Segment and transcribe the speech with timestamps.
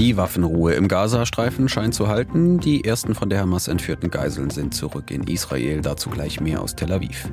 [0.00, 2.58] Die Waffenruhe im Gazastreifen scheint zu halten.
[2.58, 5.82] Die ersten von der Hamas entführten Geiseln sind zurück in Israel.
[5.82, 7.30] Dazu gleich mehr aus Tel Aviv.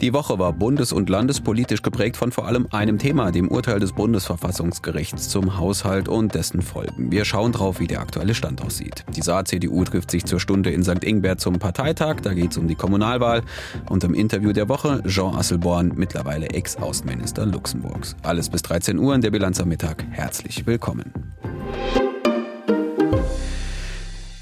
[0.00, 3.92] Die Woche war bundes- und landespolitisch geprägt von vor allem einem Thema, dem Urteil des
[3.92, 7.10] Bundesverfassungsgerichts zum Haushalt und dessen Folgen.
[7.10, 9.04] Wir schauen drauf, wie der aktuelle Stand aussieht.
[9.16, 11.02] Die Saar-CDU trifft sich zur Stunde in St.
[11.02, 12.20] Ingbert zum Parteitag.
[12.22, 13.42] Da geht es um die Kommunalwahl.
[13.90, 18.14] Und im Interview der Woche Jean Asselborn, mittlerweile Ex-Außenminister Luxemburgs.
[18.22, 20.04] Alles bis 13 Uhr in der Bilanz am Mittag.
[20.12, 21.12] Herzlich willkommen.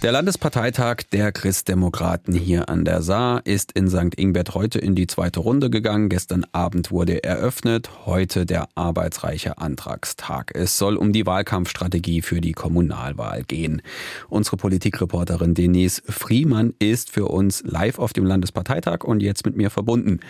[0.04, 4.14] Der Landesparteitag der Christdemokraten hier an der Saar ist in St.
[4.18, 6.10] Ingbert heute in die zweite Runde gegangen.
[6.10, 10.52] Gestern Abend wurde eröffnet, heute der arbeitsreiche Antragstag.
[10.54, 13.80] Es soll um die Wahlkampfstrategie für die Kommunalwahl gehen.
[14.28, 19.70] Unsere Politikreporterin Denise Friemann ist für uns live auf dem Landesparteitag und jetzt mit mir
[19.70, 20.20] verbunden.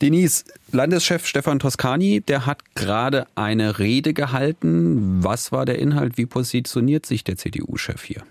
[0.00, 5.22] Denise, Landeschef Stefan Toscani, der hat gerade eine Rede gehalten.
[5.22, 6.16] Was war der Inhalt?
[6.16, 8.22] Wie positioniert sich der CDU-Chef hier?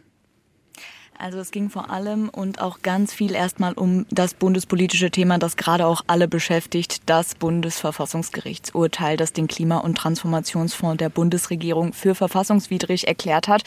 [1.22, 5.58] Also es ging vor allem und auch ganz viel erstmal um das bundespolitische Thema, das
[5.58, 13.09] gerade auch alle beschäftigt, das Bundesverfassungsgerichtsurteil, das den Klima- und Transformationsfonds der Bundesregierung für verfassungswidrig
[13.09, 13.64] erklärt hat.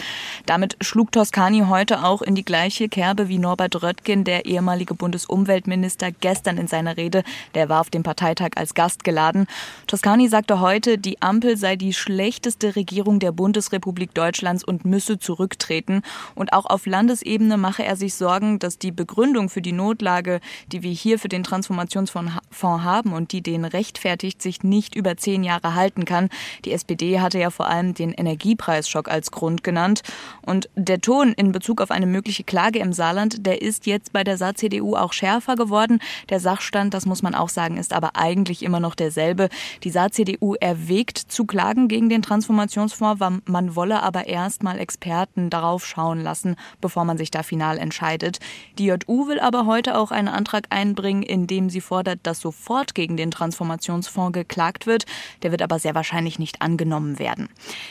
[0.47, 6.11] Damit schlug Toscani heute auch in die gleiche Kerbe wie Norbert Röttgen, der ehemalige Bundesumweltminister,
[6.11, 7.23] gestern in seiner Rede.
[7.55, 9.47] Der war auf dem Parteitag als Gast geladen.
[9.89, 16.01] Toscani sagte heute, die Ampel sei die schlechteste Regierung der Bundesrepublik Deutschlands und müsse zurücktreten.
[16.35, 20.39] Und auch auf Landesebene Ebene mache er sich Sorgen, dass die Begründung für die Notlage,
[20.69, 25.43] die wir hier für den Transformationsfonds haben und die den rechtfertigt, sich nicht über zehn
[25.43, 26.29] Jahre halten kann.
[26.65, 30.03] Die SPD hatte ja vor allem den Energiepreisschock als Grund genannt.
[30.47, 34.23] Und der Ton in Bezug auf eine mögliche Klage im Saarland, der ist jetzt bei
[34.23, 35.99] der Saar-CDU auch schärfer geworden.
[36.29, 39.49] Der Sachstand, das muss man auch sagen, ist aber eigentlich immer noch derselbe.
[39.83, 45.85] Die Saar-CDU erwägt zu klagen gegen den Transformationsfonds, man wolle aber erst mal Experten darauf
[45.85, 48.39] schauen lassen, bevor man sich da final entscheidet.
[48.79, 52.95] Die JU will aber heute auch einen Antrag einbringen, in dem sie fordert, dass sofort
[52.95, 55.07] gegen den Transformationsfonds geklagt wird.
[55.43, 57.49] Der wird aber sehr wahrscheinlich nicht angenommen werden.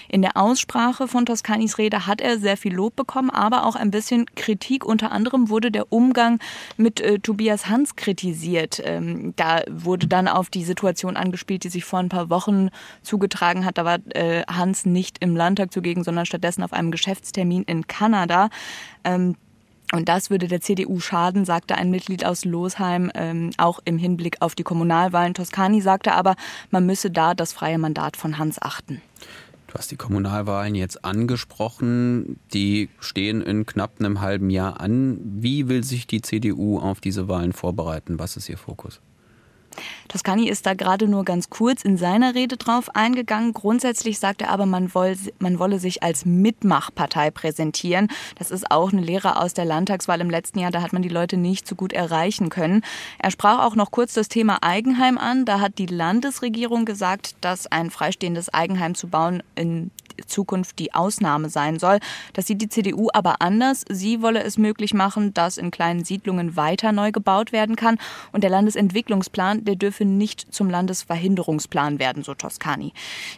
[0.07, 3.91] In der Aussprache von Toscanis Rede hat er sehr viel Lob bekommen, aber auch ein
[3.91, 4.85] bisschen Kritik.
[4.85, 6.39] Unter anderem wurde der Umgang
[6.77, 8.81] mit äh, Tobias Hans kritisiert.
[8.83, 12.69] Ähm, da wurde dann auf die Situation angespielt, die sich vor ein paar Wochen
[13.01, 13.77] zugetragen hat.
[13.77, 18.49] Da war äh, Hans nicht im Landtag zugegen, sondern stattdessen auf einem Geschäftstermin in Kanada.
[19.03, 19.35] Ähm,
[19.93, 24.37] und das würde der CDU schaden, sagte ein Mitglied aus Losheim, ähm, auch im Hinblick
[24.39, 25.33] auf die Kommunalwahlen.
[25.33, 26.35] Toscani sagte aber,
[26.69, 29.01] man müsse da das freie Mandat von Hans achten.
[29.67, 32.39] Du hast die Kommunalwahlen jetzt angesprochen.
[32.53, 35.17] Die stehen in knapp einem halben Jahr an.
[35.23, 38.19] Wie will sich die CDU auf diese Wahlen vorbereiten?
[38.19, 38.99] Was ist ihr Fokus?
[40.07, 43.53] Toscani ist da gerade nur ganz kurz in seiner Rede drauf eingegangen.
[43.53, 48.09] Grundsätzlich sagt er aber, man, woll, man wolle sich als Mitmachpartei präsentieren.
[48.37, 50.71] Das ist auch eine Lehre aus der Landtagswahl im letzten Jahr.
[50.71, 52.83] Da hat man die Leute nicht so gut erreichen können.
[53.19, 55.45] Er sprach auch noch kurz das Thema Eigenheim an.
[55.45, 59.91] Da hat die Landesregierung gesagt, dass ein freistehendes Eigenheim zu bauen in
[60.27, 61.99] Zukunft die Ausnahme sein soll.
[62.33, 63.85] Das sieht die CDU aber anders.
[63.89, 67.97] Sie wolle es möglich machen, dass in kleinen Siedlungen weiter neu gebaut werden kann.
[68.31, 72.93] Und der Landesentwicklungsplan, der dürfe nicht zum Landesverhinderungsplan werden, so Toscani.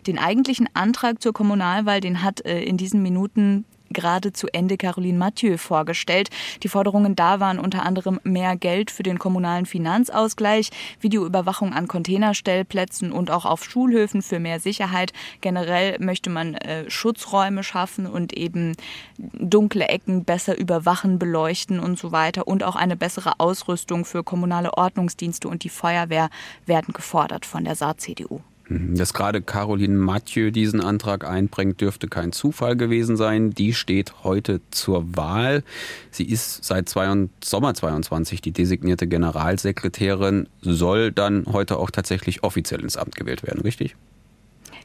[0.07, 5.17] Den eigentlichen Antrag zur Kommunalwahl, den hat äh, in diesen Minuten gerade zu Ende Caroline
[5.17, 6.29] Mathieu vorgestellt.
[6.63, 13.11] Die Forderungen da waren unter anderem mehr Geld für den kommunalen Finanzausgleich, Videoüberwachung an Containerstellplätzen
[13.11, 15.13] und auch auf Schulhöfen für mehr Sicherheit.
[15.41, 18.75] Generell möchte man äh, Schutzräume schaffen und eben
[19.17, 22.47] dunkle Ecken besser überwachen, beleuchten und so weiter.
[22.47, 26.29] Und auch eine bessere Ausrüstung für kommunale Ordnungsdienste und die Feuerwehr
[26.65, 28.41] werden gefordert von der Saar-CDU.
[28.73, 28.95] Mhm.
[28.95, 33.51] Dass gerade Caroline Mathieu diesen Antrag einbringt, dürfte kein Zufall gewesen sein.
[33.51, 35.63] Die steht heute zur Wahl.
[36.11, 42.97] Sie ist seit Sommer 22 die designierte Generalsekretärin, soll dann heute auch tatsächlich offiziell ins
[42.97, 43.95] Amt gewählt werden, richtig?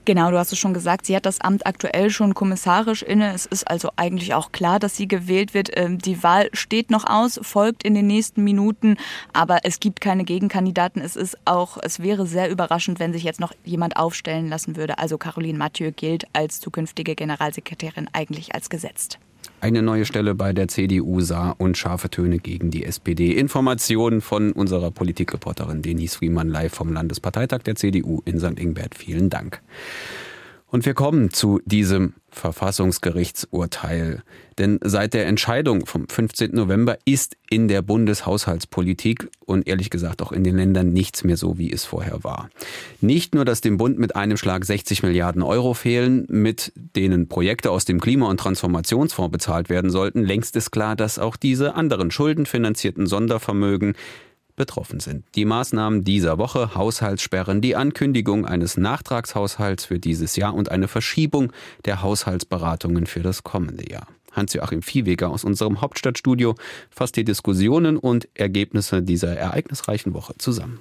[0.04, 3.34] Genau, du hast es schon gesagt, sie hat das Amt aktuell schon kommissarisch inne.
[3.34, 5.70] Es ist also eigentlich auch klar, dass sie gewählt wird.
[5.74, 8.96] Ähm, die Wahl steht noch aus, folgt in den nächsten Minuten,
[9.32, 11.02] aber es gibt keine Gegenkandidaten.
[11.02, 14.98] Es ist auch, es wäre sehr überraschend, wenn sich jetzt noch jemand aufstellen lassen würde.
[14.98, 19.18] Also Caroline Mathieu gilt als zukünftige Generalsekretärin eigentlich als gesetzt.
[19.60, 23.32] Eine neue Stelle bei der CDU sah und scharfe Töne gegen die SPD.
[23.32, 28.60] Informationen von unserer Politikreporterin Denise Friemann live vom Landesparteitag der CDU in St.
[28.60, 28.94] Ingbert.
[28.94, 29.60] Vielen Dank.
[30.70, 34.23] Und wir kommen zu diesem Verfassungsgerichtsurteil.
[34.59, 36.55] Denn seit der Entscheidung vom 15.
[36.55, 41.56] November ist in der Bundeshaushaltspolitik und ehrlich gesagt auch in den Ländern nichts mehr so,
[41.56, 42.50] wie es vorher war.
[43.00, 47.70] Nicht nur, dass dem Bund mit einem Schlag 60 Milliarden Euro fehlen, mit denen Projekte
[47.70, 52.11] aus dem Klima- und Transformationsfonds bezahlt werden sollten, längst ist klar, dass auch diese anderen
[52.11, 53.94] schuldenfinanzierten Sondervermögen
[54.58, 55.25] betroffen sind.
[55.34, 61.52] Die Maßnahmen dieser Woche, Haushaltssperren, die Ankündigung eines Nachtragshaushalts für dieses Jahr und eine Verschiebung
[61.87, 64.06] der Haushaltsberatungen für das kommende Jahr.
[64.32, 66.55] Hans-Joachim Viehweger aus unserem Hauptstadtstudio
[66.90, 70.81] fasst die Diskussionen und Ergebnisse dieser ereignisreichen Woche zusammen.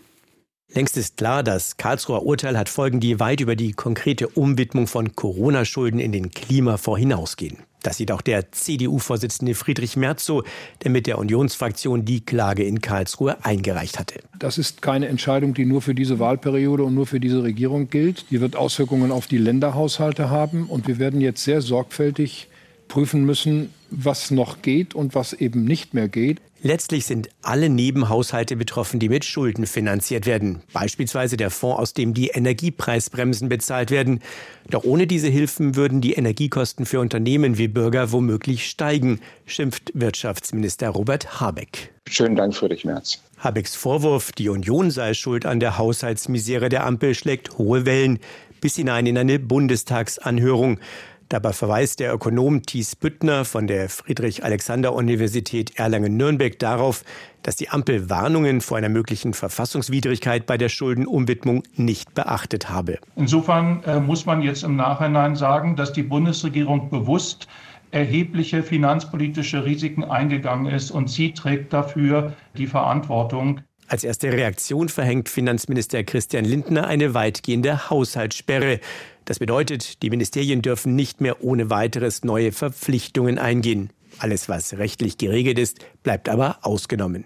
[0.73, 5.15] Längst ist klar, das Karlsruher Urteil hat Folgen, die weit über die konkrete Umwidmung von
[5.15, 7.59] Corona-Schulden in den Klimafonds hinausgehen.
[7.83, 10.43] Das sieht auch der CDU-Vorsitzende Friedrich Merz so,
[10.83, 14.19] der mit der Unionsfraktion die Klage in Karlsruhe eingereicht hatte.
[14.39, 18.25] Das ist keine Entscheidung, die nur für diese Wahlperiode und nur für diese Regierung gilt.
[18.31, 20.65] Die wird Auswirkungen auf die Länderhaushalte haben.
[20.65, 22.47] Und wir werden jetzt sehr sorgfältig
[22.87, 26.39] prüfen müssen, was noch geht und was eben nicht mehr geht.
[26.63, 30.63] Letztlich sind alle Nebenhaushalte betroffen, die mit Schulden finanziert werden.
[30.73, 34.21] Beispielsweise der Fonds, aus dem die Energiepreisbremsen bezahlt werden.
[34.69, 40.89] Doch ohne diese Hilfen würden die Energiekosten für Unternehmen wie Bürger womöglich steigen, schimpft Wirtschaftsminister
[40.89, 41.93] Robert Habeck.
[42.09, 43.21] Schönen Dank, Friedrich Merz.
[43.37, 48.17] Habecks Vorwurf, die Union sei schuld an der Haushaltsmisere der Ampel, schlägt hohe Wellen
[48.61, 50.79] bis hinein in eine Bundestagsanhörung.
[51.29, 57.03] Dabei verweist der Ökonom Thies Büttner von der Friedrich-Alexander-Universität Erlangen-Nürnberg darauf,
[57.43, 62.99] dass die Ampel Warnungen vor einer möglichen Verfassungswidrigkeit bei der Schuldenumwidmung nicht beachtet habe.
[63.17, 67.49] Insofern äh, muss man jetzt im Nachhinein sagen, dass die Bundesregierung bewusst
[67.91, 73.61] erhebliche finanzpolitische Risiken eingegangen ist und sie trägt dafür die Verantwortung.
[73.89, 78.81] Als erste Reaktion verhängt Finanzminister Christian Lindner eine weitgehende Haushaltssperre.
[79.23, 83.91] Das bedeutet, die Ministerien dürfen nicht mehr ohne weiteres neue Verpflichtungen eingehen.
[84.19, 87.25] Alles, was rechtlich geregelt ist, bleibt aber ausgenommen.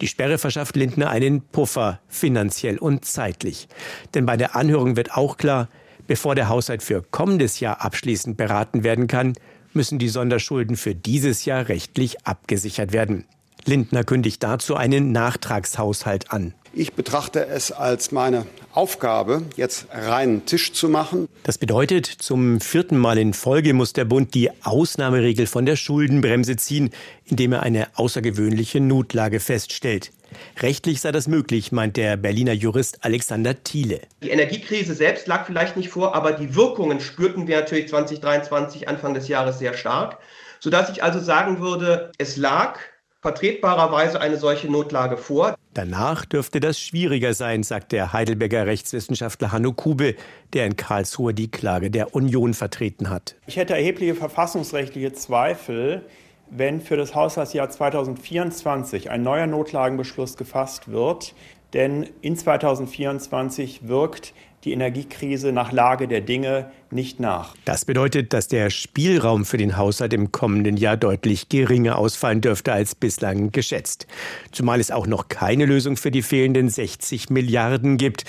[0.00, 3.68] Die Sperre verschafft Lindner einen Puffer, finanziell und zeitlich.
[4.14, 5.68] Denn bei der Anhörung wird auch klar,
[6.06, 9.34] bevor der Haushalt für kommendes Jahr abschließend beraten werden kann,
[9.74, 13.26] müssen die Sonderschulden für dieses Jahr rechtlich abgesichert werden.
[13.66, 16.54] Lindner kündigt dazu einen Nachtragshaushalt an.
[16.74, 21.28] Ich betrachte es als meine Aufgabe, jetzt reinen Tisch zu machen.
[21.42, 26.56] Das bedeutet, zum vierten Mal in Folge muss der Bund die Ausnahmeregel von der Schuldenbremse
[26.56, 26.90] ziehen,
[27.26, 30.12] indem er eine außergewöhnliche Notlage feststellt.
[30.60, 34.00] Rechtlich sei das möglich, meint der Berliner Jurist Alexander Thiele.
[34.22, 39.12] Die Energiekrise selbst lag vielleicht nicht vor, aber die Wirkungen spürten wir natürlich 2023 Anfang
[39.12, 40.18] des Jahres sehr stark,
[40.58, 42.78] sodass ich also sagen würde, es lag
[43.22, 45.54] vertretbarerweise eine solche Notlage vor.
[45.74, 50.16] Danach dürfte das schwieriger sein, sagt der Heidelberger Rechtswissenschaftler Hanno Kube,
[50.52, 53.36] der in Karlsruhe die Klage der Union vertreten hat.
[53.46, 56.04] Ich hätte erhebliche verfassungsrechtliche Zweifel,
[56.50, 61.34] wenn für das Haushaltsjahr 2024 ein neuer Notlagenbeschluss gefasst wird.
[61.72, 64.34] Denn in 2024 wirkt
[64.64, 67.56] die Energiekrise nach Lage der Dinge nicht nach.
[67.64, 72.72] Das bedeutet, dass der Spielraum für den Haushalt im kommenden Jahr deutlich geringer ausfallen dürfte
[72.72, 74.06] als bislang geschätzt.
[74.52, 78.24] Zumal es auch noch keine Lösung für die fehlenden 60 Milliarden gibt.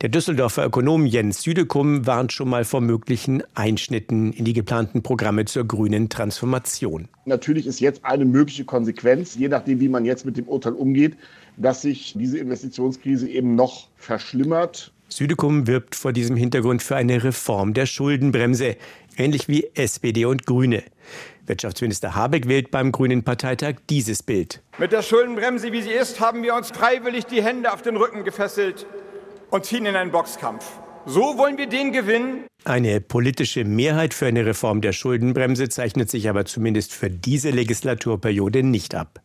[0.00, 5.44] Der Düsseldorfer Ökonom Jens Südekum warnt schon mal vor möglichen Einschnitten in die geplanten Programme
[5.46, 7.08] zur grünen Transformation.
[7.24, 11.16] Natürlich ist jetzt eine mögliche Konsequenz, je nachdem, wie man jetzt mit dem Urteil umgeht,
[11.56, 17.72] dass sich diese Investitionskrise eben noch verschlimmert Südekum wirbt vor diesem Hintergrund für eine Reform
[17.74, 18.76] der Schuldenbremse,
[19.16, 20.82] ähnlich wie SPD und Grüne.
[21.46, 24.62] Wirtschaftsminister Habeck wählt beim Grünen Parteitag dieses Bild.
[24.78, 28.24] Mit der Schuldenbremse, wie sie ist, haben wir uns freiwillig die Hände auf den Rücken
[28.24, 28.86] gefesselt
[29.50, 30.64] und ziehen in einen Boxkampf.
[31.06, 32.44] So wollen wir den gewinnen.
[32.64, 38.62] Eine politische Mehrheit für eine Reform der Schuldenbremse zeichnet sich aber zumindest für diese Legislaturperiode
[38.62, 39.22] nicht ab.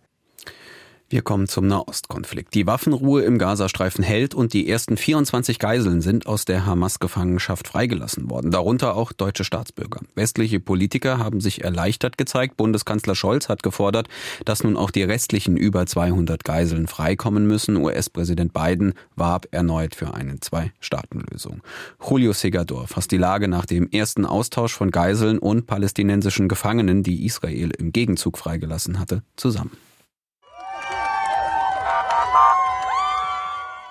[1.13, 2.55] Wir kommen zum Nahostkonflikt.
[2.55, 8.31] Die Waffenruhe im Gazastreifen hält und die ersten 24 Geiseln sind aus der Hamas-Gefangenschaft freigelassen
[8.31, 10.01] worden, darunter auch deutsche Staatsbürger.
[10.15, 12.57] Westliche Politiker haben sich erleichtert gezeigt.
[12.57, 14.07] Bundeskanzler Scholz hat gefordert,
[14.45, 17.77] dass nun auch die restlichen über 200 Geiseln freikommen müssen.
[17.77, 21.61] US-Präsident Biden warb erneut für eine Zwei-Staaten-Lösung.
[22.03, 27.23] Julio Segador fasst die Lage nach dem ersten Austausch von Geiseln und palästinensischen Gefangenen, die
[27.23, 29.77] Israel im Gegenzug freigelassen hatte, zusammen.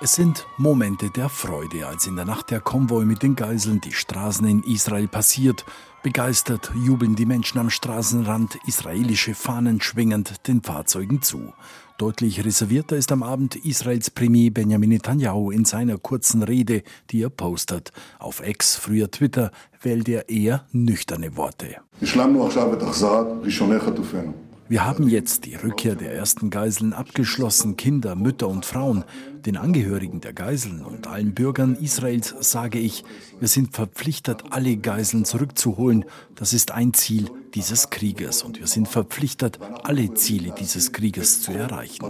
[0.05, 3.93] Es sind Momente der Freude, als in der Nacht der Konvoi mit den Geiseln die
[3.93, 5.65] Straßen in Israel passiert.
[6.03, 11.53] Begeistert jubeln die Menschen am Straßenrand, israelische Fahnen schwingend den Fahrzeugen zu.
[11.99, 17.31] Deutlich reservierter ist am Abend Israels Premier Benjamin Netanyahu in seiner kurzen Rede, die er
[17.31, 17.93] postet.
[18.19, 21.77] Auf Ex, früher Twitter, wählt er eher nüchterne Worte.
[24.69, 29.05] Wir haben jetzt die Rückkehr der ersten Geiseln abgeschlossen, Kinder, Mütter und Frauen.
[29.45, 33.05] Den Angehörigen der Geiseln und allen Bürgern Israels sage ich,
[33.39, 36.05] wir sind verpflichtet, alle Geiseln zurückzuholen.
[36.37, 41.53] Das ist ein Ziel dieses Krieges und wir sind verpflichtet, alle Ziele dieses Krieges zu
[41.53, 42.05] erreichen.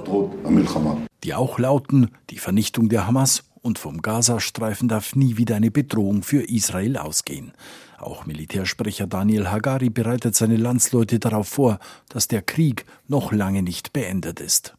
[1.24, 6.22] Die auch lauten, die Vernichtung der Hamas und vom Gazastreifen darf nie wieder eine Bedrohung
[6.22, 7.52] für Israel ausgehen.
[7.98, 11.78] Auch Militärsprecher Daniel Hagari bereitet seine Landsleute darauf vor,
[12.08, 14.74] dass der Krieg noch lange nicht beendet ist.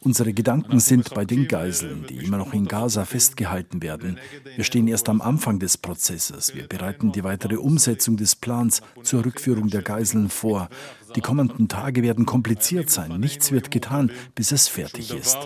[0.00, 4.18] Unsere Gedanken sind bei den Geiseln, die immer noch in Gaza festgehalten werden.
[4.54, 6.54] Wir stehen erst am Anfang des Prozesses.
[6.54, 10.68] Wir bereiten die weitere Umsetzung des Plans zur Rückführung der Geiseln vor.
[11.16, 13.18] Die kommenden Tage werden kompliziert sein.
[13.18, 15.38] Nichts wird getan, bis es fertig ist.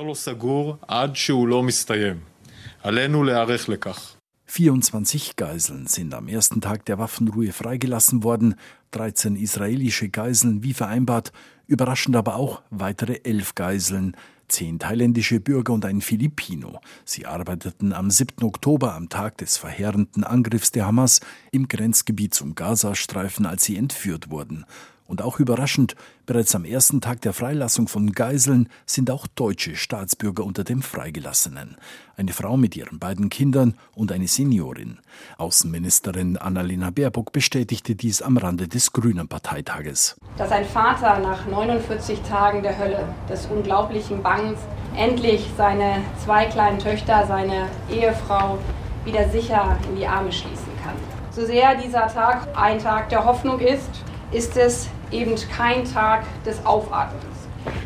[4.54, 8.54] 24 Geiseln sind am ersten Tag der Waffenruhe freigelassen worden,
[8.92, 11.32] 13 israelische Geiseln wie vereinbart,
[11.66, 16.78] überraschend aber auch weitere elf Geiseln, zehn thailändische Bürger und ein Filipino.
[17.04, 18.44] Sie arbeiteten am 7.
[18.44, 21.20] Oktober, am Tag des verheerenden Angriffs der Hamas,
[21.50, 24.66] im Grenzgebiet zum Gazastreifen, als sie entführt wurden.
[25.06, 30.44] Und auch überraschend, bereits am ersten Tag der Freilassung von Geiseln sind auch deutsche Staatsbürger
[30.44, 31.76] unter den Freigelassenen.
[32.16, 34.98] Eine Frau mit ihren beiden Kindern und eine Seniorin.
[35.36, 40.16] Außenministerin Annalena Baerbock bestätigte dies am Rande des Grünen Parteitages.
[40.38, 44.58] Dass ein Vater nach 49 Tagen der Hölle, des unglaublichen Bangens,
[44.96, 48.58] endlich seine zwei kleinen Töchter, seine Ehefrau
[49.04, 50.94] wieder sicher in die Arme schließen kann.
[51.30, 53.90] So sehr dieser Tag ein Tag der Hoffnung ist,
[54.34, 57.24] ist es eben kein Tag des Aufatmens.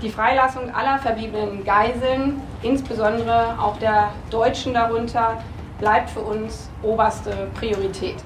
[0.02, 5.42] Die Freilassung aller verbliebenen Geiseln, insbesondere auch der Deutschen darunter,
[5.78, 8.16] bleibt für uns oberste Priorität.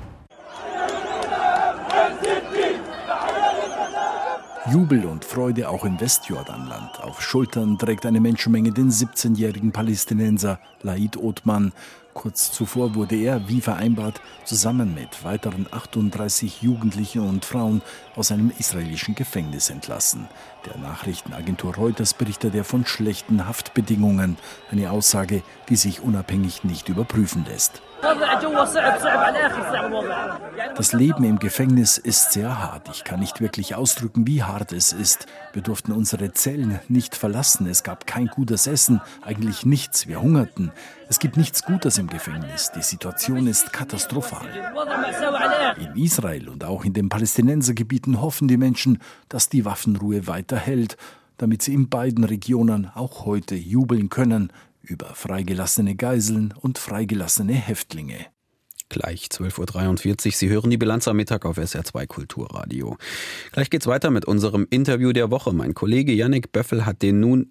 [4.71, 7.03] Jubel und Freude auch im Westjordanland.
[7.03, 11.73] Auf Schultern trägt eine Menschenmenge den 17-jährigen Palästinenser Laid Othman.
[12.15, 17.81] Kurz zuvor wurde er, wie vereinbart, zusammen mit weiteren 38 Jugendlichen und Frauen
[18.17, 20.29] aus einem israelischen Gefängnis entlassen.
[20.67, 24.37] Der Nachrichtenagentur Reuters berichtet er von schlechten Haftbedingungen,
[24.71, 27.83] eine Aussage, die sich unabhängig nicht überprüfen lässt.
[30.75, 32.89] Das Leben im Gefängnis ist sehr hart.
[32.93, 35.27] Ich kann nicht wirklich ausdrücken, wie hart es ist.
[35.53, 37.67] Wir durften unsere Zellen nicht verlassen.
[37.67, 40.09] Es gab kein gutes Essen, eigentlich nichts.
[40.09, 40.73] Wir hungerten.
[41.09, 42.71] Es gibt nichts Gutes im Gefängnis.
[42.75, 44.49] Die Situation ist katastrophal.
[45.79, 50.97] In Israel und auch in den Palästinensergebieten hoffen die Menschen, dass die Waffenruhe weiterhält,
[51.39, 58.27] damit sie in beiden Regionen auch heute jubeln können über freigelassene Geiseln und freigelassene Häftlinge.
[58.89, 60.33] Gleich 12.43 Uhr.
[60.33, 62.99] Sie hören die Bilanz am Mittag auf SR2 Kulturradio.
[63.53, 65.53] Gleich geht's weiter mit unserem Interview der Woche.
[65.53, 67.49] Mein Kollege Yannick Böffel hat den nun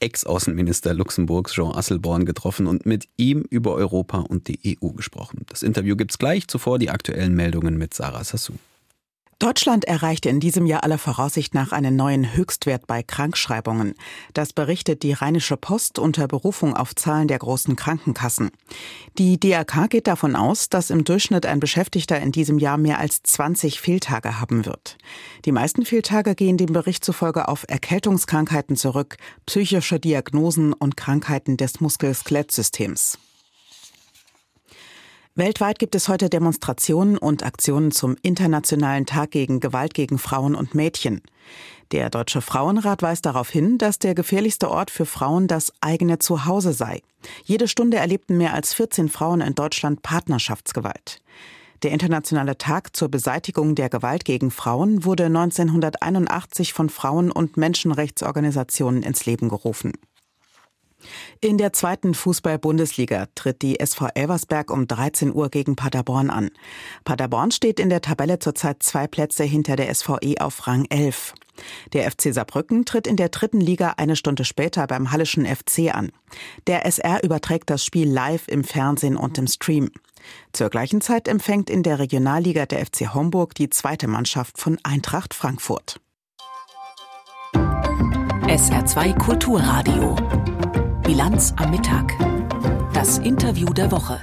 [0.00, 5.42] Ex-Außenminister Luxemburgs Jean Asselborn getroffen und mit ihm über Europa und die EU gesprochen.
[5.46, 6.48] Das Interview gibt's gleich.
[6.48, 8.54] Zuvor die aktuellen Meldungen mit Sarah Sassou.
[9.38, 13.94] Deutschland erreichte in diesem Jahr aller Voraussicht nach einen neuen Höchstwert bei Krankschreibungen.
[14.32, 18.50] Das berichtet die Rheinische Post unter Berufung auf Zahlen der großen Krankenkassen.
[19.18, 23.22] Die DRK geht davon aus, dass im Durchschnitt ein Beschäftigter in diesem Jahr mehr als
[23.22, 24.98] 20 Fehltage haben wird.
[25.44, 31.80] Die meisten Fehltage gehen dem Bericht zufolge auf Erkältungskrankheiten zurück, psychische Diagnosen und Krankheiten des
[31.80, 33.18] Muskel-Skelettsystems.
[35.36, 40.76] Weltweit gibt es heute Demonstrationen und Aktionen zum Internationalen Tag gegen Gewalt gegen Frauen und
[40.76, 41.22] Mädchen.
[41.90, 46.72] Der Deutsche Frauenrat weist darauf hin, dass der gefährlichste Ort für Frauen das eigene Zuhause
[46.72, 47.02] sei.
[47.42, 51.20] Jede Stunde erlebten mehr als 14 Frauen in Deutschland Partnerschaftsgewalt.
[51.82, 59.02] Der Internationale Tag zur Beseitigung der Gewalt gegen Frauen wurde 1981 von Frauen- und Menschenrechtsorganisationen
[59.02, 59.94] ins Leben gerufen.
[61.40, 66.50] In der zweiten Fußball-Bundesliga tritt die SV Elversberg um 13 Uhr gegen Paderborn an.
[67.04, 71.34] Paderborn steht in der Tabelle zurzeit zwei Plätze hinter der SVE auf Rang 11.
[71.92, 76.10] Der FC Saarbrücken tritt in der dritten Liga eine Stunde später beim Hallischen FC an.
[76.66, 79.90] Der SR überträgt das Spiel live im Fernsehen und im Stream.
[80.52, 85.34] Zur gleichen Zeit empfängt in der Regionalliga der FC Homburg die zweite Mannschaft von Eintracht
[85.34, 86.00] Frankfurt.
[88.46, 90.16] SR2 Kulturradio.
[91.04, 92.14] Bilanz am Mittag.
[92.94, 94.18] Das Interview der Woche.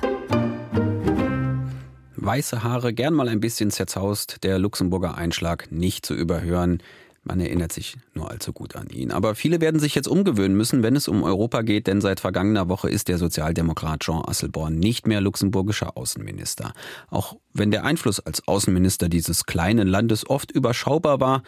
[2.15, 6.81] Weiße Haare, gern mal ein bisschen zerzaust, der Luxemburger Einschlag nicht zu überhören.
[7.23, 9.11] Man erinnert sich nur allzu gut an ihn.
[9.11, 12.67] Aber viele werden sich jetzt umgewöhnen müssen, wenn es um Europa geht, denn seit vergangener
[12.67, 16.73] Woche ist der Sozialdemokrat Jean Asselborn nicht mehr luxemburgischer Außenminister.
[17.11, 21.43] Auch wenn der Einfluss als Außenminister dieses kleinen Landes oft überschaubar war,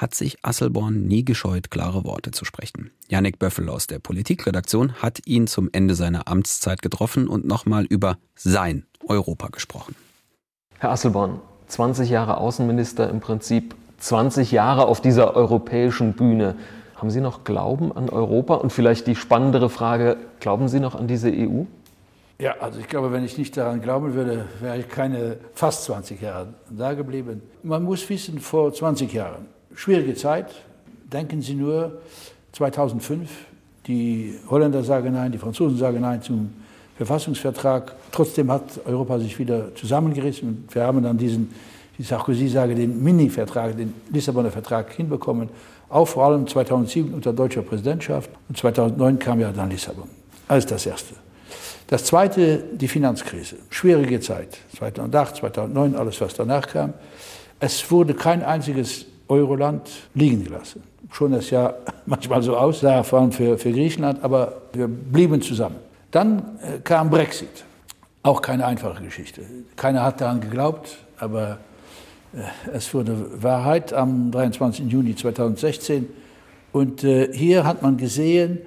[0.00, 2.90] hat sich Asselborn nie gescheut, klare Worte zu sprechen.
[3.08, 8.18] Yannick Böffel aus der Politikredaktion hat ihn zum Ende seiner Amtszeit getroffen und nochmal über
[8.34, 9.94] sein Europa gesprochen.
[10.78, 16.54] Herr Asselborn, 20 Jahre Außenminister im Prinzip 20 Jahre auf dieser europäischen Bühne.
[16.94, 18.54] Haben Sie noch Glauben an Europa?
[18.54, 21.64] Und vielleicht die spannendere Frage, glauben Sie noch an diese EU?
[22.40, 26.20] Ja, also ich glaube, wenn ich nicht daran glauben würde, wäre ich keine fast 20
[26.20, 27.42] Jahre da geblieben.
[27.64, 29.46] Man muss wissen, vor 20 Jahren,
[29.78, 30.46] schwierige Zeit,
[31.12, 32.00] denken Sie nur
[32.52, 33.30] 2005,
[33.86, 36.50] die Holländer sagen nein, die Franzosen sagen nein zum
[36.96, 37.94] Verfassungsvertrag.
[38.10, 41.54] Trotzdem hat Europa sich wieder zusammengerissen und wir haben dann diesen
[41.96, 45.48] wie Sarkozy sage, den Mini-Vertrag, den Lissabonner Vertrag hinbekommen,
[45.88, 50.08] auch vor allem 2007 unter deutscher Präsidentschaft und 2009 kam ja dann Lissabon.
[50.46, 51.14] Alles das Erste.
[51.88, 53.56] Das Zweite, die Finanzkrise.
[53.70, 54.58] Schwierige Zeit.
[54.76, 56.94] 2008, 2009, alles was danach kam.
[57.58, 60.82] Es wurde kein einziges Euroland liegen gelassen.
[61.12, 61.74] Schon das ja
[62.06, 65.76] manchmal so aussah, vor allem für, für Griechenland, aber wir blieben zusammen.
[66.10, 67.64] Dann äh, kam Brexit.
[68.22, 69.42] Auch keine einfache Geschichte.
[69.76, 71.58] Keiner hat daran geglaubt, aber
[72.32, 72.38] äh,
[72.72, 74.90] es wurde Wahrheit am 23.
[74.90, 76.08] Juni 2016.
[76.72, 78.58] Und äh, hier hat man gesehen,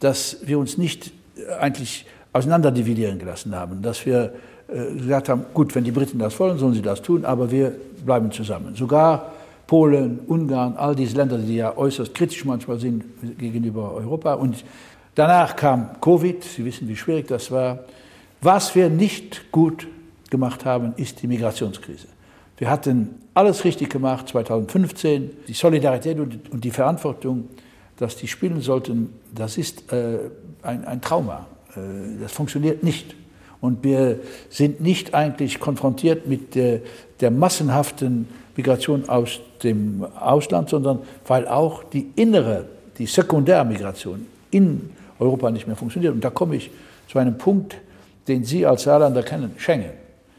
[0.00, 1.12] dass wir uns nicht
[1.60, 4.32] eigentlich auseinanderdividieren gelassen haben, dass wir
[4.68, 7.72] gesagt haben, gut, wenn die Briten das wollen, sollen sie das tun, aber wir
[8.04, 8.74] bleiben zusammen.
[8.74, 9.32] Sogar
[9.66, 13.04] Polen, Ungarn, all diese Länder, die ja äußerst kritisch manchmal sind
[13.38, 14.34] gegenüber Europa.
[14.34, 14.64] Und
[15.14, 17.80] danach kam Covid, Sie wissen, wie schwierig das war.
[18.40, 19.88] Was wir nicht gut
[20.30, 22.06] gemacht haben, ist die Migrationskrise.
[22.58, 25.30] Wir hatten alles richtig gemacht 2015.
[25.48, 27.48] Die Solidarität und die Verantwortung,
[27.96, 30.18] dass die spielen sollten, das ist äh,
[30.62, 31.46] ein, ein, Trauma.
[31.74, 33.14] Äh, das funktioniert nicht.
[33.66, 36.80] Und wir sind nicht eigentlich konfrontiert mit der,
[37.20, 45.50] der massenhaften Migration aus dem Ausland, sondern weil auch die innere, die Sekundärmigration in Europa
[45.50, 46.14] nicht mehr funktioniert.
[46.14, 46.70] Und da komme ich
[47.08, 47.76] zu einem Punkt,
[48.28, 49.90] den Sie als Saarlander kennen, Schengen.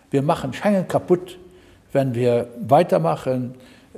[0.10, 1.38] Wir machen Schengen kaputt,
[1.92, 3.56] wenn wir weitermachen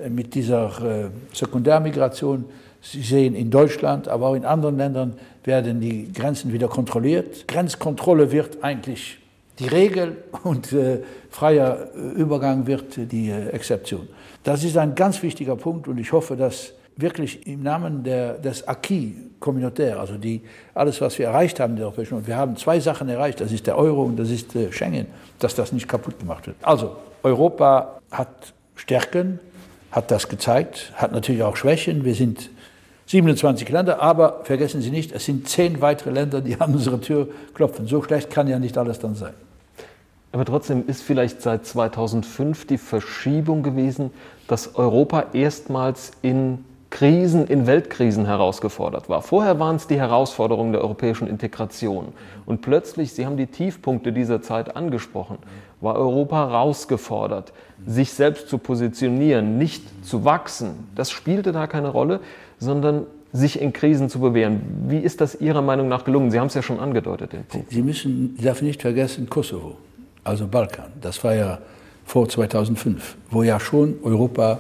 [0.10, 2.46] mit dieser äh, Sekundärmigration,
[2.82, 5.14] Sie sehen in Deutschland, aber auch in anderen Ländern
[5.44, 7.48] werden die Grenzen wieder kontrolliert.
[7.48, 9.20] Grenzkontrolle wird eigentlich
[9.60, 14.08] die Regel und äh, freier Übergang wird die äh, Exzeption.
[14.44, 18.68] Das ist ein ganz wichtiger Punkt und ich hoffe, dass wirklich im Namen der, des
[18.68, 20.42] Acquis communautaire, also die,
[20.74, 23.52] alles, was wir erreicht haben in der Europäischen Union, wir haben zwei Sachen erreicht, das
[23.52, 25.08] ist der Euro und das ist äh, Schengen,
[25.40, 26.58] dass das nicht kaputt gemacht wird.
[26.62, 29.40] Also Europa hat Stärken,
[29.92, 32.06] hat das gezeigt, hat natürlich auch Schwächen.
[32.06, 32.50] Wir sind
[33.10, 37.28] 27 Länder, aber vergessen Sie nicht, es sind zehn weitere Länder, die an unsere Tür
[37.56, 37.88] klopfen.
[37.88, 39.34] So schlecht kann ja nicht alles dann sein.
[40.32, 44.12] Aber trotzdem ist vielleicht seit 2005 die Verschiebung gewesen,
[44.48, 49.24] dass Europa erstmals in Krisen, in Weltkrisen herausgefordert war.
[49.24, 52.14] Vorher waren es die Herausforderungen der europäischen Integration.
[52.46, 55.40] Und plötzlich, Sie haben die Tiefpunkte dieser Zeit angesprochen,
[55.82, 57.54] war Europa herausgefordert,
[57.88, 60.90] sich selbst zu positionieren, nicht zu wachsen.
[60.96, 62.20] Das spielte da keine Rolle,
[62.60, 64.62] sondern sich in Krisen zu bewähren.
[64.88, 66.32] Wie ist das Ihrer Meinung nach gelungen?
[66.32, 67.72] Sie haben es ja schon angedeutet, den Punkt.
[67.72, 69.78] Sie müssen, Sie dürfen nicht vergessen, Kosovo,
[70.24, 70.92] also Balkan.
[71.00, 71.60] Das war ja
[72.06, 74.60] vor 2005, wo ja schon Europa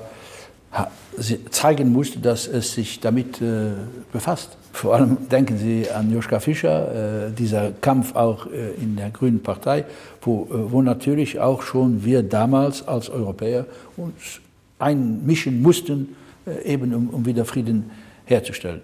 [1.49, 3.71] zeigen musste, dass es sich damit äh,
[4.11, 4.57] befasst.
[4.71, 9.41] Vor allem denken Sie an Joschka Fischer, äh, dieser Kampf auch äh, in der Grünen
[9.41, 9.85] Partei,
[10.21, 13.65] wo, äh, wo natürlich auch schon wir damals als Europäer
[13.97, 14.39] uns
[14.77, 16.15] einmischen mussten,
[16.63, 17.91] eben um, um wieder Frieden
[18.25, 18.81] herzustellen.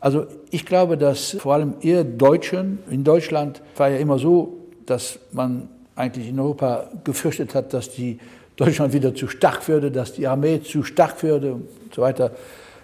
[0.00, 5.18] Also ich glaube, dass vor allem ihr Deutschen in Deutschland war ja immer so, dass
[5.32, 8.18] man eigentlich in Europa gefürchtet hat, dass die
[8.56, 12.32] Deutschland wieder zu stark würde, dass die Armee zu stark würde und so weiter.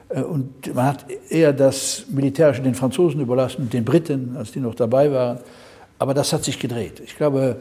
[0.08, 4.74] Äh, und man hat eher das Militärische den Franzosen überlassen, den Briten, als die noch
[4.74, 5.38] dabei waren.
[5.98, 7.00] Aber das hat sich gedreht.
[7.04, 7.56] Ich glaube,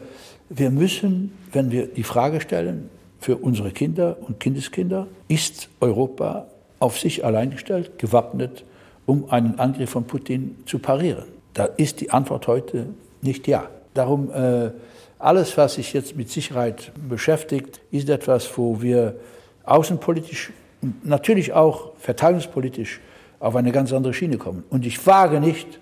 [0.48, 6.46] wir müssen, wenn wir die Frage stellen, für unsere Kinder und Kindeskinder, ist Europa
[6.78, 8.64] auf sich allein gestellt, gewappnet,
[9.06, 11.24] um einen Angriff von Putin zu parieren?
[11.54, 12.86] Da ist die Antwort heute
[13.22, 13.68] nicht ja.
[13.94, 14.70] Darum äh,
[15.18, 19.16] alles, was sich jetzt mit Sicherheit beschäftigt, ist etwas, wo wir
[19.64, 23.00] außenpolitisch und natürlich auch verteidigungspolitisch
[23.40, 24.64] auf eine ganz andere Schiene kommen.
[24.68, 25.80] Und ich wage nicht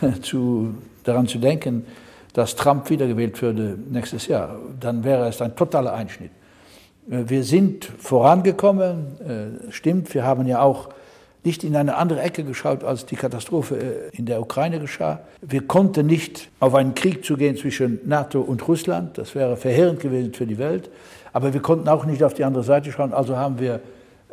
[0.22, 0.74] zu,
[1.04, 1.86] daran zu denken,
[2.32, 4.58] dass Trump wiedergewählt würde nächstes Jahr.
[4.78, 6.30] Dann wäre es ein totaler Einschnitt.
[7.10, 9.06] Äh, wir sind vorangekommen,
[9.68, 10.88] äh, stimmt, wir haben ja auch
[11.42, 15.20] nicht in eine andere Ecke geschaut, als die Katastrophe äh, in der Ukraine geschah.
[15.40, 20.34] Wir konnten nicht auf einen Krieg zugehen zwischen NATO und Russland, das wäre verheerend gewesen
[20.34, 20.90] für die Welt,
[21.32, 23.80] aber wir konnten auch nicht auf die andere Seite schauen, also haben wir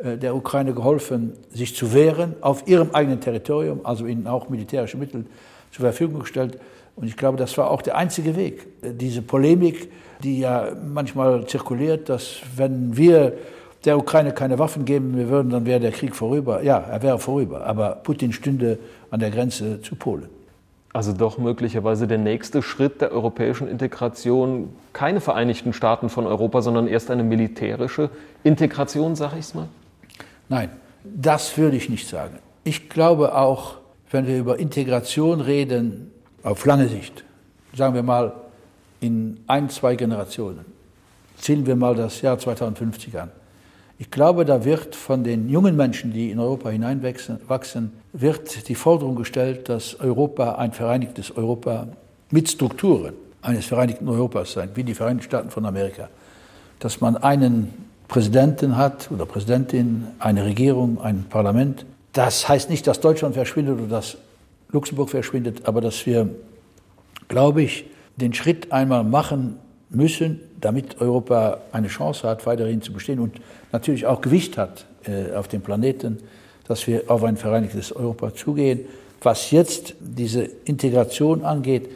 [0.00, 5.24] der Ukraine geholfen, sich zu wehren auf ihrem eigenen Territorium, also ihnen auch militärische Mittel
[5.72, 6.56] zur Verfügung gestellt.
[7.00, 8.66] Und ich glaube, das war auch der einzige Weg.
[8.82, 9.90] Diese Polemik,
[10.22, 13.34] die ja manchmal zirkuliert, dass wenn wir
[13.84, 16.62] der Ukraine keine Waffen geben würden, dann wäre der Krieg vorüber.
[16.64, 17.64] Ja, er wäre vorüber.
[17.64, 18.80] Aber Putin stünde
[19.12, 20.28] an der Grenze zu Polen.
[20.92, 26.88] Also doch möglicherweise der nächste Schritt der europäischen Integration, keine Vereinigten Staaten von Europa, sondern
[26.88, 28.10] erst eine militärische
[28.42, 29.68] Integration, sage ich es mal?
[30.48, 30.70] Nein,
[31.04, 32.38] das würde ich nicht sagen.
[32.64, 33.76] Ich glaube auch,
[34.10, 36.10] wenn wir über Integration reden,
[36.42, 37.24] auf lange Sicht,
[37.74, 38.32] sagen wir mal
[39.00, 40.64] in ein, zwei Generationen,
[41.38, 43.30] ziehen wir mal das Jahr 2050 an.
[44.00, 49.16] Ich glaube, da wird von den jungen Menschen, die in Europa hineinwachsen, wird die Forderung
[49.16, 51.88] gestellt, dass Europa ein vereinigtes Europa
[52.30, 56.08] mit Strukturen eines vereinigten Europas sein, wie die Vereinigten Staaten von Amerika.
[56.78, 57.72] Dass man einen
[58.06, 61.84] Präsidenten hat oder Präsidentin, eine Regierung, ein Parlament.
[62.12, 64.16] Das heißt nicht, dass Deutschland verschwindet oder dass
[64.70, 66.28] Luxemburg verschwindet, aber dass wir,
[67.28, 69.56] glaube ich, den Schritt einmal machen
[69.90, 73.40] müssen, damit Europa eine Chance hat, weiterhin zu bestehen und
[73.72, 76.18] natürlich auch Gewicht hat äh, auf dem Planeten,
[76.66, 78.80] dass wir auf ein vereinigtes Europa zugehen.
[79.22, 81.88] Was jetzt diese Integration angeht,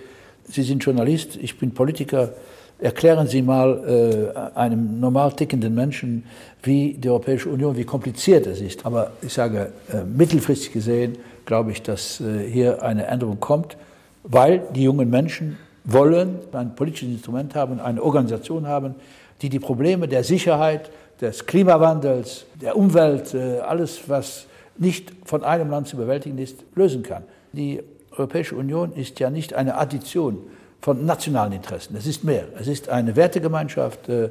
[0.49, 2.31] Sie sind Journalist, ich bin Politiker,
[2.79, 6.25] erklären Sie mal äh, einem normal tickenden Menschen,
[6.63, 8.85] wie die Europäische Union, wie kompliziert es ist.
[8.85, 13.77] Aber ich sage, äh, mittelfristig gesehen glaube ich, dass äh, hier eine Änderung kommt,
[14.23, 18.95] weil die jungen Menschen wollen ein politisches Instrument haben, eine Organisation haben,
[19.41, 25.71] die die Probleme der Sicherheit, des Klimawandels, der Umwelt, äh, alles, was nicht von einem
[25.71, 27.23] Land zu bewältigen ist, lösen kann.
[27.53, 30.39] Die Europäische Union ist ja nicht eine Addition
[30.81, 31.97] von nationalen Interessen.
[31.97, 32.47] Es ist mehr.
[32.59, 34.09] Es ist eine Wertegemeinschaft.
[34.09, 34.31] Äh,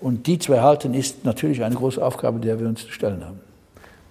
[0.00, 3.40] und die zu erhalten, ist natürlich eine große Aufgabe, der wir uns zu stellen haben.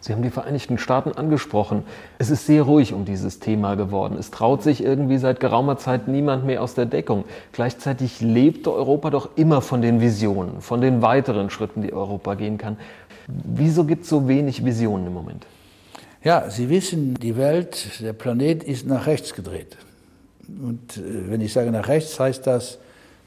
[0.05, 1.83] Sie haben die Vereinigten Staaten angesprochen.
[2.19, 4.17] Es ist sehr ruhig um dieses Thema geworden.
[4.19, 7.23] Es traut sich irgendwie seit geraumer Zeit niemand mehr aus der Deckung.
[7.53, 12.59] Gleichzeitig lebte Europa doch immer von den Visionen, von den weiteren Schritten, die Europa gehen
[12.59, 12.77] kann.
[13.25, 15.47] Wieso gibt es so wenig Visionen im Moment?
[16.23, 19.75] Ja, Sie wissen, die Welt, der Planet ist nach rechts gedreht.
[20.47, 22.77] Und äh, wenn ich sage nach rechts, heißt das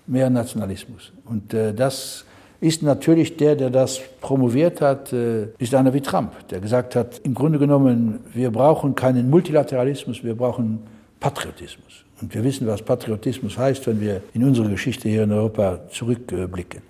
[0.07, 1.11] mehr Nationalismus.
[1.25, 2.25] Und äh, das
[2.61, 7.21] ist natürlich der, der das promoviert hat, äh, ist einer wie Trump, der gesagt hat,
[7.23, 10.81] im Grunde genommen, wir brauchen keinen Multilateralismus, wir brauchen
[11.21, 12.05] Patriotismus.
[12.21, 16.83] Und wir wissen, was Patriotismus heißt, wenn wir in unsere Geschichte hier in Europa zurückblicken.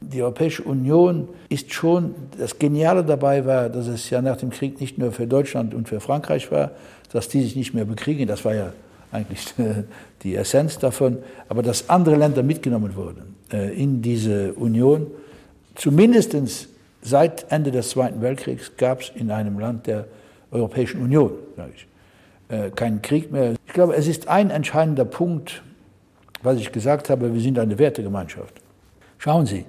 [0.00, 4.80] Die Europäische Union ist schon, das Geniale dabei war, dass es ja nach dem Krieg
[4.80, 6.70] nicht nur für Deutschland und für Frankreich war,
[7.12, 8.72] dass die sich nicht mehr bekriegen, das war ja
[9.10, 9.44] eigentlich
[10.22, 11.18] die Essenz davon,
[11.48, 13.39] aber dass andere Länder mitgenommen wurden.
[13.52, 15.08] Äh, in diese Union.
[15.74, 16.36] Zumindest
[17.02, 20.06] seit Ende des Zweiten Weltkriegs gab es in einem Land der
[20.52, 21.32] Europäischen Union
[21.74, 21.86] ich,
[22.48, 23.54] äh, keinen Krieg mehr.
[23.66, 25.62] Ich glaube, es ist ein entscheidender Punkt,
[26.42, 28.60] was ich gesagt habe, wir sind eine Wertegemeinschaft.
[29.18, 29.64] Schauen Sie,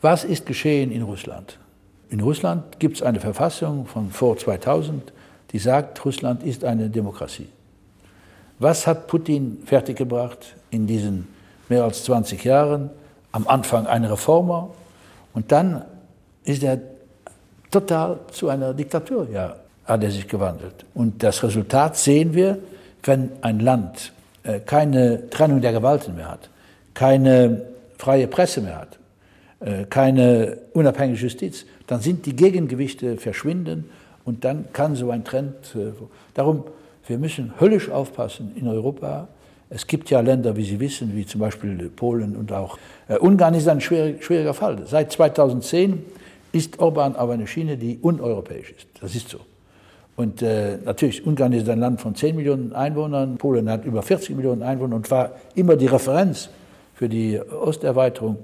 [0.00, 1.58] was ist geschehen in Russland?
[2.10, 5.12] In Russland gibt es eine Verfassung von vor 2000,
[5.52, 7.48] die sagt, Russland ist eine Demokratie.
[8.58, 11.28] Was hat Putin fertiggebracht in diesen
[11.68, 12.90] mehr als 20 Jahren?
[13.38, 14.70] Am Anfang ein Reformer
[15.32, 15.84] und dann
[16.42, 16.80] ist er
[17.70, 20.84] total zu einer Diktatur, ja, hat er sich gewandelt.
[20.92, 22.58] Und das Resultat sehen wir,
[23.04, 26.50] wenn ein Land äh, keine Trennung der Gewalten mehr hat,
[26.94, 27.62] keine
[27.96, 28.98] freie Presse mehr hat,
[29.60, 33.88] äh, keine unabhängige Justiz, dann sind die Gegengewichte verschwinden
[34.24, 35.54] und dann kann so ein Trend.
[35.76, 35.92] Äh,
[36.34, 36.64] darum,
[37.06, 39.28] wir müssen höllisch aufpassen in Europa,
[39.70, 42.78] es gibt ja Länder, wie Sie wissen, wie zum Beispiel Polen und auch
[43.08, 44.78] äh, Ungarn ist ein schwieriger, schwieriger Fall.
[44.86, 46.04] Seit 2010
[46.52, 48.86] ist Orban auf einer Schiene, die uneuropäisch ist.
[49.00, 49.40] Das ist so.
[50.16, 54.34] Und äh, natürlich, Ungarn ist ein Land von 10 Millionen Einwohnern, Polen hat über 40
[54.34, 56.48] Millionen Einwohner und war immer die Referenz
[56.94, 58.38] für die Osterweiterung.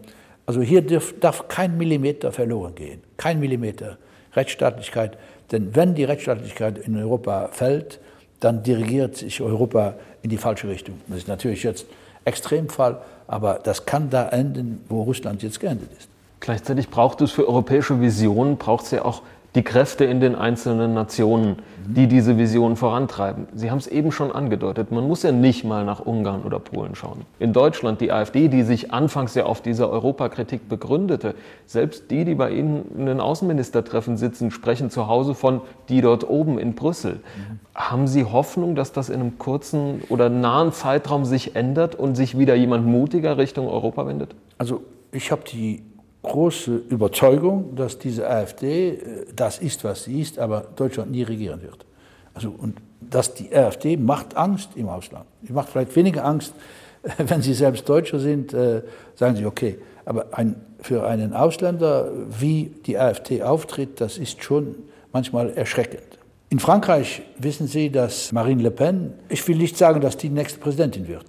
[0.46, 3.96] Also hier darf, darf kein Millimeter verloren gehen, kein Millimeter
[4.34, 5.18] Rechtsstaatlichkeit.
[5.50, 7.98] Denn wenn die Rechtsstaatlichkeit in Europa fällt,
[8.44, 11.00] dann dirigiert sich Europa in die falsche Richtung.
[11.08, 11.86] Das ist natürlich jetzt
[12.24, 16.08] Extremfall, aber das kann da enden, wo Russland jetzt geendet ist.
[16.40, 19.22] Gleichzeitig braucht es für europäische Visionen, braucht es ja auch
[19.54, 23.46] die Kräfte in den einzelnen Nationen, die diese Vision vorantreiben.
[23.54, 26.94] Sie haben es eben schon angedeutet, man muss ja nicht mal nach Ungarn oder Polen
[26.94, 27.22] schauen.
[27.38, 31.34] In Deutschland die AfD, die sich anfangs ja auf diese Europakritik begründete,
[31.66, 36.28] selbst die, die bei Ihnen in den Außenministertreffen sitzen, sprechen zu Hause von die dort
[36.28, 37.14] oben in Brüssel.
[37.14, 37.60] Mhm.
[37.74, 42.38] Haben Sie Hoffnung, dass das in einem kurzen oder nahen Zeitraum sich ändert und sich
[42.38, 44.34] wieder jemand mutiger Richtung Europa wendet?
[44.58, 45.82] Also ich habe die
[46.24, 51.62] große Überzeugung, dass diese AfD äh, das ist, was sie ist, aber Deutschland nie regieren
[51.62, 51.86] wird.
[52.34, 55.26] Also, und dass die AfD macht Angst im Ausland.
[55.42, 56.52] Die macht vielleicht weniger Angst,
[57.18, 58.82] wenn sie selbst Deutscher sind, äh,
[59.14, 59.78] sagen sie, okay.
[60.04, 64.74] Aber ein, für einen Ausländer, wie die AfD auftritt, das ist schon
[65.12, 66.18] manchmal erschreckend.
[66.50, 70.60] In Frankreich wissen Sie, dass Marine Le Pen, ich will nicht sagen, dass die nächste
[70.60, 71.24] Präsidentin wird.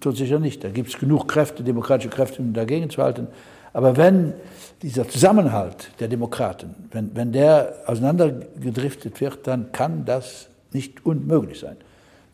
[0.00, 0.64] Tut sicher nicht.
[0.64, 3.26] Da gibt es genug Kräfte, demokratische Kräfte, um dagegen zu halten.
[3.72, 4.34] Aber wenn
[4.82, 11.76] dieser Zusammenhalt der Demokraten, wenn, wenn der auseinandergedriftet wird, dann kann das nicht unmöglich sein.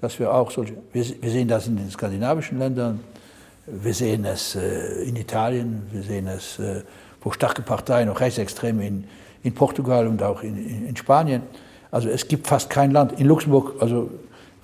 [0.01, 3.01] Dass wir auch solche, wir, wir sehen das in den skandinavischen Ländern,
[3.67, 6.83] wir sehen es äh, in Italien, wir sehen es, äh,
[7.21, 9.05] wo starke Parteien, auch Rechtsextreme in,
[9.43, 11.43] in Portugal und auch in, in, in Spanien.
[11.91, 14.11] Also es gibt fast kein Land, in Luxemburg, also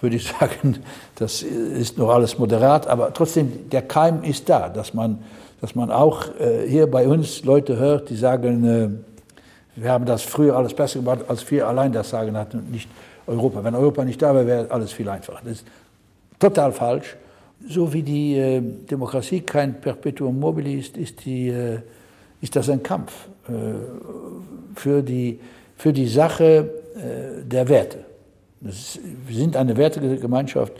[0.00, 0.78] würde ich sagen,
[1.16, 5.18] das ist noch alles moderat, aber trotzdem, der Keim ist da, dass man
[5.62, 10.22] dass man auch äh, hier bei uns Leute hört, die sagen, äh, wir haben das
[10.22, 12.90] früher alles besser gemacht, als wir allein das sagen hatten und nicht
[13.28, 13.62] Europa.
[13.62, 15.38] Wenn Europa nicht da wäre, wäre alles viel einfacher.
[15.44, 15.66] Das ist
[16.40, 17.16] total falsch.
[17.68, 21.78] So wie die äh, Demokratie kein Perpetuum mobile ist, ist, die, äh,
[22.40, 23.12] ist das ein Kampf
[23.48, 23.52] äh,
[24.74, 25.38] für, die,
[25.76, 27.98] für die Sache äh, der Werte.
[28.62, 28.98] Ist,
[29.28, 30.72] wir sind eine Wertegemeinschaft.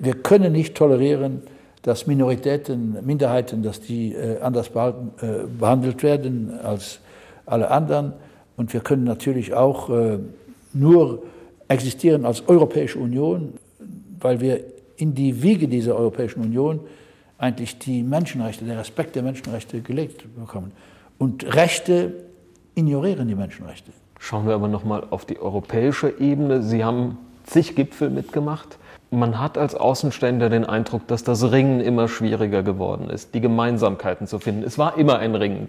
[0.00, 1.42] wir können nicht tolerieren,
[1.82, 4.92] dass Minoritäten, Minderheiten, dass die äh, anders äh,
[5.58, 7.00] behandelt werden als
[7.46, 8.12] alle anderen.
[8.56, 10.18] Und wir können natürlich auch äh,
[10.72, 11.22] nur
[11.68, 13.54] existieren als Europäische Union,
[14.20, 14.60] weil wir
[14.96, 16.80] in die Wiege dieser Europäischen Union
[17.38, 20.72] eigentlich die Menschenrechte, den Respekt der Menschenrechte gelegt bekommen.
[21.18, 22.12] Und Rechte
[22.74, 23.92] ignorieren die Menschenrechte.
[24.18, 26.62] Schauen wir aber nochmal auf die europäische Ebene.
[26.62, 28.78] Sie haben zig Gipfel mitgemacht.
[29.10, 34.26] Man hat als Außenstehender den Eindruck, dass das Ringen immer schwieriger geworden ist, die Gemeinsamkeiten
[34.26, 34.62] zu finden.
[34.62, 35.68] Es war immer ein Ringen,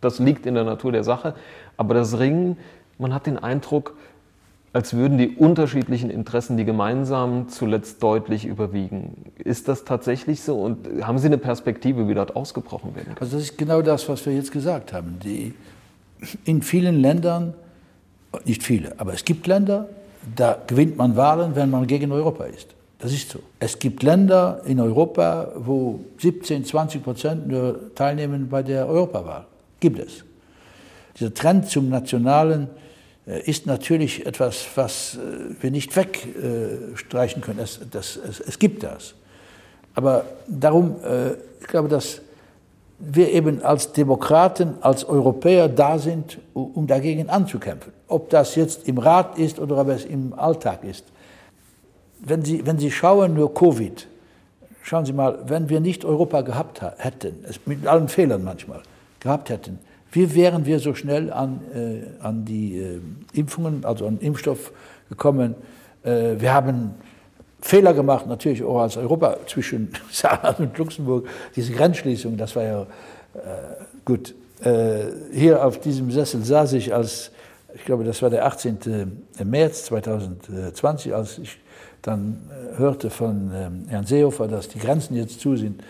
[0.00, 1.34] das liegt in der Natur der Sache,
[1.76, 2.56] aber das Ringen,
[2.98, 3.94] man hat den Eindruck,
[4.72, 9.32] als würden die unterschiedlichen Interessen, die gemeinsamen, zuletzt deutlich überwiegen.
[9.38, 13.18] Ist das tatsächlich so und haben Sie eine Perspektive, wie dort ausgebrochen werden kann?
[13.20, 15.18] Also das ist genau das, was wir jetzt gesagt haben.
[15.24, 15.54] Die,
[16.44, 17.54] in vielen Ländern,
[18.44, 19.88] nicht viele, aber es gibt Länder,
[20.36, 22.74] da gewinnt man Wahlen, wenn man gegen Europa ist.
[23.00, 23.40] Das ist so.
[23.58, 29.46] Es gibt Länder in Europa, wo 17, 20 Prozent nur teilnehmen bei der Europawahl.
[29.80, 30.24] Gibt es.
[31.18, 32.68] Dieser Trend zum Nationalen
[33.26, 37.60] äh, ist natürlich etwas, was äh, wir nicht wegstreichen können.
[37.60, 39.14] Es, das, es, es gibt das.
[39.94, 42.20] Aber darum, äh, ich glaube, dass
[42.98, 47.92] wir eben als Demokraten, als Europäer da sind, um dagegen anzukämpfen.
[48.08, 51.04] Ob das jetzt im Rat ist oder ob es im Alltag ist
[52.22, 54.06] wenn Sie, wenn Sie schauen, nur Covid,
[54.82, 58.82] schauen Sie mal, wenn wir nicht Europa gehabt hätten, mit allen Fehlern manchmal,
[59.20, 59.78] gehabt hätten,
[60.12, 63.00] wie wären wir so schnell an, äh, an die äh,
[63.32, 64.72] Impfungen, also an Impfstoff
[65.08, 65.54] gekommen?
[66.02, 66.94] Äh, wir haben
[67.60, 72.82] Fehler gemacht, natürlich auch als Europa zwischen Saarland und Luxemburg, diese Grenzschließung, das war ja
[72.82, 72.86] äh,
[74.04, 74.34] gut.
[74.62, 77.30] Äh, hier auf diesem Sessel saß ich als,
[77.74, 79.22] ich glaube, das war der 18.
[79.44, 81.58] März 2020, als ich
[82.02, 85.82] dann äh, hörte von ähm, Herrn Seehofer, dass die Grenzen jetzt zu sind.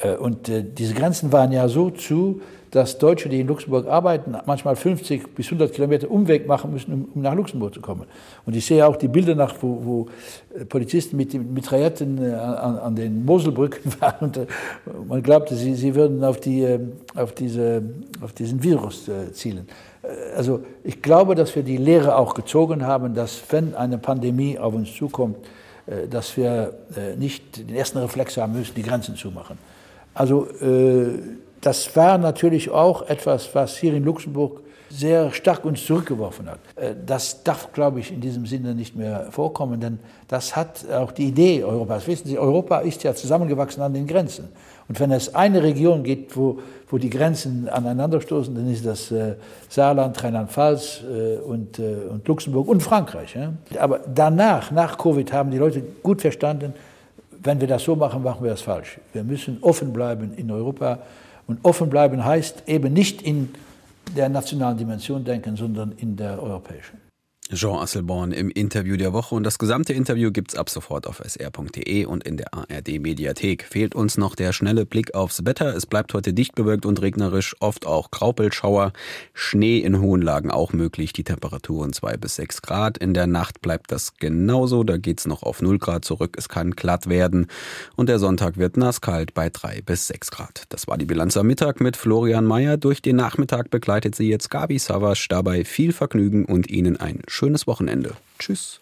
[0.00, 4.36] Äh, und äh, diese Grenzen waren ja so zu, dass Deutsche, die in Luxemburg arbeiten,
[4.46, 8.04] manchmal 50 bis 100 Kilometer Umweg machen müssen, um, nach Luxemburg zu kommen.
[8.46, 10.06] Und ich sehe auch die Bilder nach, wo, wo
[10.68, 14.30] Polizisten mit Mitrailletten an, an, den Moselbrücken waren.
[14.30, 17.82] Und man glaubte, sie, sie würden auf, die, ähm, auf, diese,
[18.20, 19.66] auf diesen Virus zielen.
[20.02, 24.58] Äh, also ich glaube, dass wir die Lehre auch gezogen haben, dass wenn eine Pandemie
[24.58, 25.36] auf uns zukommt,
[25.86, 29.58] äh, dass wir äh, nicht den ersten Reflex haben müssen, die Grenzen zu machen.
[30.12, 30.48] Also
[31.60, 34.60] das war natürlich auch etwas, was hier in Luxemburg
[34.90, 36.58] sehr stark uns zurückgeworfen hat.
[37.06, 39.98] Das darf, glaube ich, in diesem Sinne nicht mehr vorkommen, denn
[40.28, 42.06] das hat auch die Idee Europas.
[42.06, 44.48] Wissen Sie, Europa ist ja zusammengewachsen an den Grenzen.
[44.90, 49.36] Und wenn es eine Region gibt, wo, wo die Grenzen aneinanderstoßen, dann ist das äh,
[49.68, 53.36] Saarland, Rheinland-Pfalz äh, und, äh, und Luxemburg und Frankreich.
[53.36, 53.52] Ja?
[53.78, 56.74] Aber danach, nach Covid, haben die Leute gut verstanden,
[57.40, 58.98] wenn wir das so machen, machen wir das falsch.
[59.12, 60.98] Wir müssen offen bleiben in Europa.
[61.46, 63.54] Und offen bleiben heißt eben nicht in
[64.16, 67.09] der nationalen Dimension denken, sondern in der europäischen.
[67.52, 72.04] Jean Asselborn im Interview der Woche und das gesamte Interview gibt's ab sofort auf sr.de
[72.04, 73.64] und in der ARD Mediathek.
[73.64, 75.74] Fehlt uns noch der schnelle Blick aufs Wetter.
[75.74, 78.92] Es bleibt heute dicht bewölkt und regnerisch, oft auch Graupelschauer,
[79.34, 82.98] Schnee in hohen Lagen auch möglich, die Temperaturen zwei bis sechs Grad.
[82.98, 86.36] In der Nacht bleibt das genauso, da geht's noch auf null Grad zurück.
[86.38, 87.48] Es kann glatt werden
[87.96, 90.66] und der Sonntag wird nasskalt bei drei bis sechs Grad.
[90.68, 92.76] Das war die Bilanz am Mittag mit Florian Mayer.
[92.76, 95.26] Durch den Nachmittag begleitet sie jetzt Gabi Savasch.
[95.26, 98.12] Dabei viel Vergnügen und Ihnen ein schönes Wochenende.
[98.38, 98.79] Tschüss.